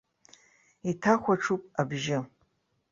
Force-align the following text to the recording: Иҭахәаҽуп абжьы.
Иҭахәаҽуп 0.89 1.61
абжьы. 1.81 2.19